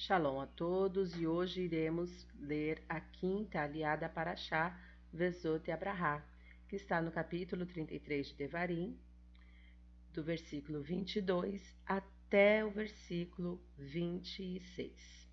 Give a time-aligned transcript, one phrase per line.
[0.00, 4.78] Shalom a todos e hoje iremos ler a quinta aliada para Chá,
[5.12, 6.24] Vezot e Abrahá,
[6.68, 8.96] que está no capítulo 33 de Devarim,
[10.14, 15.28] do versículo 22 até o versículo 26.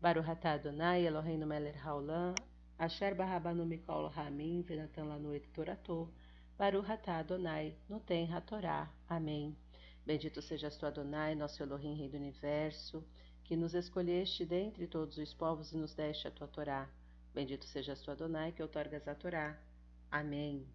[0.00, 2.34] Baruch atah Adonai Eloheinu melech haolam,
[2.76, 6.12] asher barabanu mikol hamim venatan lanu et torato,
[6.58, 8.92] Baruch atah Adonai noten hatorá.
[9.08, 9.56] Amém.
[10.04, 13.06] Bendito sejas tu Adonai, nosso Elohim, Rei do Universo,
[13.48, 16.86] que nos escolheste dentre todos os povos e nos deste a tua Torá.
[17.32, 19.58] Bendito sejas tu, Adonai, que outorgas a Torá.
[20.10, 20.66] Amém.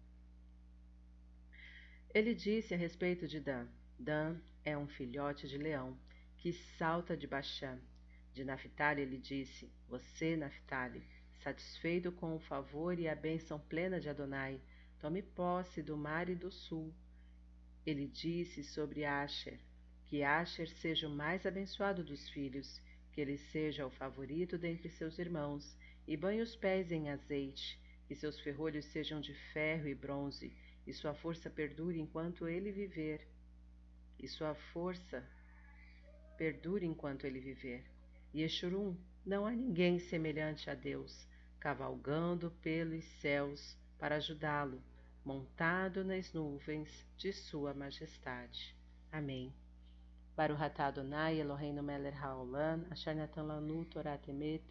[2.12, 5.96] Ele disse a respeito de Dan: Dan é um filhote de leão
[6.36, 7.78] que salta de Baxã.
[8.32, 11.06] De Naphtali ele disse: Você, Naphtali,
[11.44, 14.60] satisfeito com o favor e a bênção plena de Adonai,
[14.98, 16.92] tome posse do mar e do sul.
[17.86, 19.60] Ele disse sobre Asher:
[20.14, 25.18] que Asher seja o mais abençoado dos filhos, que ele seja o favorito dentre seus
[25.18, 30.56] irmãos, e banhe os pés em azeite, que seus ferrolhos sejam de ferro e bronze,
[30.86, 33.26] e sua força perdure enquanto ele viver.
[34.16, 35.28] E sua força
[36.38, 37.84] perdure enquanto ele viver.
[38.32, 41.26] E Yeshurun, não há ninguém semelhante a Deus,
[41.58, 44.80] cavalgando pelos céus para ajudá-lo,
[45.24, 48.76] montado nas nuvens de sua majestade.
[49.10, 49.52] Amém.
[50.36, 54.62] Baruch atah Adonai Eloheinu melech haolam, asher natan lanu Torah temet,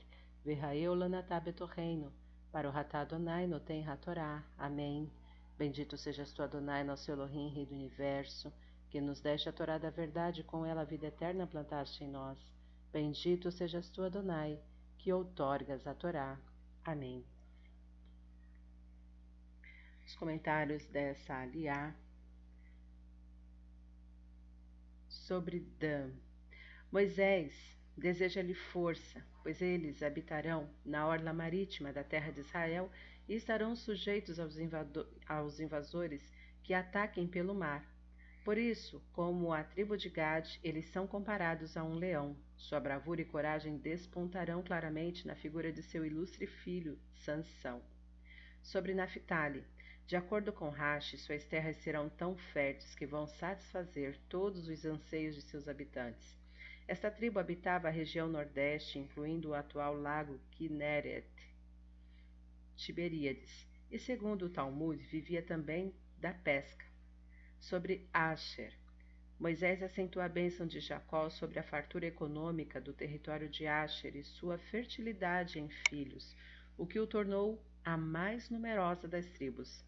[0.45, 2.11] v'haeu lanatah betorreino.
[2.52, 4.44] Baruch atah Adonai noten hatorá.
[4.58, 5.09] Amém.
[5.58, 8.52] Bendito sejas tu, Adonai, nosso Elohim, Rei do Universo,
[8.89, 12.09] que nos deste a Torá da verdade e com ela a vida eterna plantaste em
[12.09, 12.38] nós.
[12.92, 14.59] Bendito sejas tu, Adonai,
[14.98, 16.38] que outorgas a Torá.
[16.83, 17.23] Amém.
[20.05, 21.95] Os comentários dessa aliá
[25.28, 26.12] sobre Dan.
[26.92, 27.54] Moisés
[27.98, 32.92] deseja-lhe força, pois eles habitarão na orla marítima da terra de Israel
[33.28, 34.58] e estarão sujeitos aos,
[35.26, 36.32] aos invasores
[36.62, 37.83] que ataquem pelo mar.
[38.44, 42.36] Por isso, como a tribo de Gad, eles são comparados a um leão.
[42.58, 47.82] Sua bravura e coragem despontarão claramente na figura de seu ilustre filho, Sansão.
[48.62, 49.64] Sobre Naphtali,
[50.05, 55.36] de acordo com Rashi, suas terras serão tão férteis que vão satisfazer todos os anseios
[55.36, 56.37] de seus habitantes.
[56.87, 61.25] Esta tribo habitava a região nordeste, incluindo o atual lago Kinneret,
[62.75, 66.85] Tiberíades, e segundo o Talmud, vivia também da pesca.
[67.59, 68.73] Sobre Asher,
[69.39, 74.23] Moisés acentua a bênção de Jacó sobre a fartura econômica do território de Asher e
[74.23, 76.35] sua fertilidade em filhos,
[76.77, 79.83] o que o tornou a mais numerosa das tribos.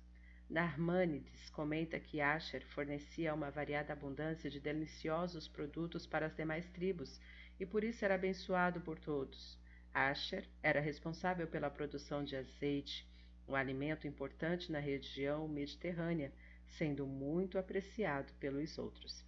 [0.50, 7.20] Narmânides comenta que Asher fornecia uma variada abundância de deliciosos produtos para as demais tribos
[7.60, 9.58] e por isso era abençoado por todos.
[9.92, 13.08] Asher era responsável pela produção de azeite,
[13.48, 16.32] um alimento importante na região mediterrânea,
[16.68, 19.26] sendo muito apreciado pelos outros.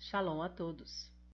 [0.00, 1.13] Shalom a todos!